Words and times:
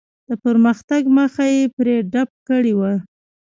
د 0.27 0.29
پرمختګ 0.43 1.03
مخه 1.17 1.45
یې 1.55 1.63
پرې 1.75 1.95
ډپ 2.13 2.29
کړې 2.47 2.73
وه. 2.79 2.93